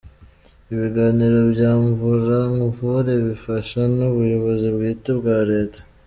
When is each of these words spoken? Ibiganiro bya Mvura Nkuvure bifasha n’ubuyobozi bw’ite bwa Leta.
Ibiganiro 0.73 1.39
bya 1.53 1.71
Mvura 1.85 2.37
Nkuvure 2.53 3.13
bifasha 3.25 3.79
n’ubuyobozi 3.95 4.67
bw’ite 4.75 5.11
bwa 5.19 5.37
Leta. 5.51 5.81